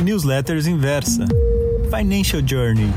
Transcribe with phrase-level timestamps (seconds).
[0.00, 1.26] Newsletters Inversa.
[1.90, 2.88] Financial Journey.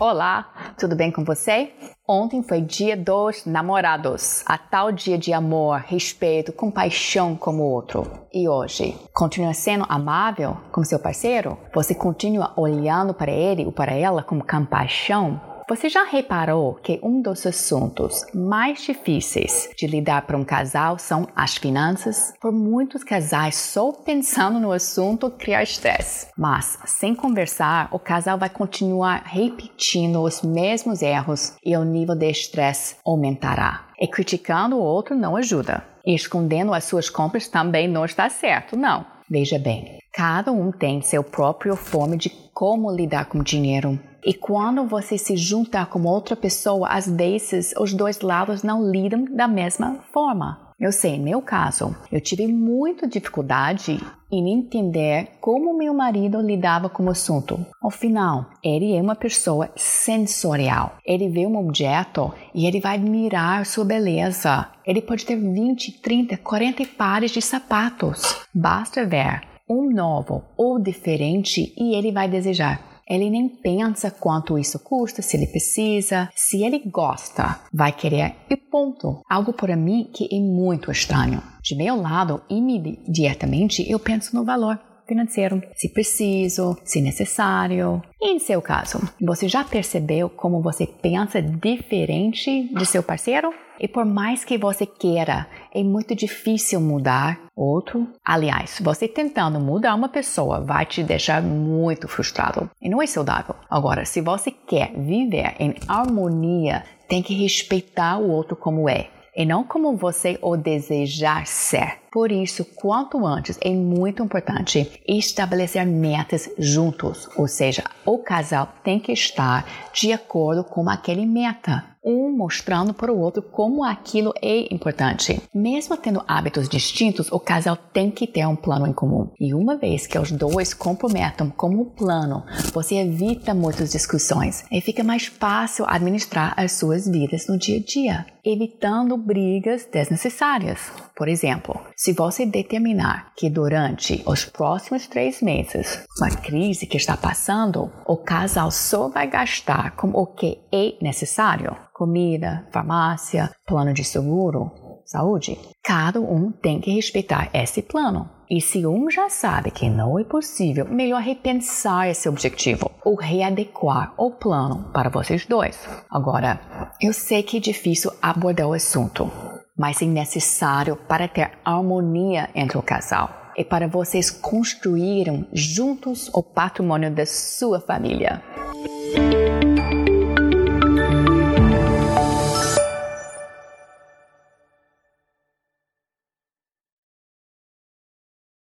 [0.00, 1.70] Olá, tudo bem com você?
[2.08, 8.10] Ontem foi dia dos namorados, a tal dia de amor, respeito, compaixão como o outro.
[8.32, 11.58] E hoje, continua sendo amável com seu parceiro?
[11.74, 15.51] Você continua olhando para ele ou para ela com compaixão?
[15.68, 21.28] Você já reparou que um dos assuntos mais difíceis de lidar para um casal são
[21.36, 22.32] as finanças?
[22.40, 26.26] Por muitos casais, só pensando no assunto cria estresse.
[26.36, 32.30] Mas, sem conversar, o casal vai continuar repetindo os mesmos erros e o nível de
[32.30, 33.86] estresse aumentará.
[34.00, 35.84] E criticando o outro não ajuda.
[36.04, 39.06] E escondendo as suas compras também não está certo, não.
[39.30, 43.98] Veja bem, cada um tem seu próprio forma de como lidar com dinheiro.
[44.24, 49.24] E quando você se junta com outra pessoa, às vezes os dois lados não lidam
[49.24, 50.70] da mesma forma.
[50.78, 54.00] Eu sei, no meu caso, eu tive muita dificuldade
[54.30, 57.64] em entender como meu marido lidava com o assunto.
[57.82, 60.96] Afinal, ele é uma pessoa sensorial.
[61.04, 64.68] Ele vê um objeto e ele vai admirar sua beleza.
[64.84, 68.40] Ele pode ter 20, 30, 40 pares de sapatos.
[68.52, 72.92] Basta ver um novo ou diferente e ele vai desejar.
[73.08, 78.56] Ele nem pensa quanto isso custa, se ele precisa, se ele gosta, vai querer e
[78.56, 79.20] ponto.
[79.28, 81.42] Algo para mim que é muito estranho.
[81.62, 88.02] De meu lado, imediatamente eu penso no valor financeiro, se preciso, se necessário.
[88.20, 93.52] E em seu caso, você já percebeu como você pensa diferente de seu parceiro?
[93.80, 98.06] E por mais que você queira, é muito difícil mudar outro.
[98.24, 103.56] Aliás, você tentando mudar uma pessoa vai te deixar muito frustrado e não é saudável.
[103.68, 109.44] Agora, se você quer viver em harmonia, tem que respeitar o outro como é e
[109.44, 112.01] não como você o desejar ser.
[112.12, 119.00] Por isso, quanto antes é muito importante estabelecer metas juntos, ou seja, o casal tem
[119.00, 119.64] que estar
[119.94, 125.40] de acordo com aquele meta um mostrando para o outro como aquilo é importante.
[125.54, 129.30] Mesmo tendo hábitos distintos, o casal tem que ter um plano em comum.
[129.38, 135.04] E uma vez que os dois comprometam como plano, você evita muitas discussões e fica
[135.04, 140.80] mais fácil administrar as suas vidas no dia a dia, evitando brigas desnecessárias.
[141.14, 147.16] Por exemplo, se você determinar que durante os próximos três meses, uma crise que está
[147.16, 154.02] passando, o casal só vai gastar com o que é necessário, comida, farmácia, plano de
[154.02, 154.72] seguro,
[155.06, 158.28] saúde, cada um tem que respeitar esse plano.
[158.50, 164.12] E se um já sabe que não é possível, melhor repensar esse objetivo ou readequar
[164.18, 165.78] o plano para vocês dois.
[166.10, 166.60] Agora,
[167.00, 169.30] eu sei que é difícil abordar o assunto,
[169.76, 176.42] mas é necessário para ter harmonia entre o casal e para vocês construírem juntos o
[176.42, 178.42] patrimônio da sua família.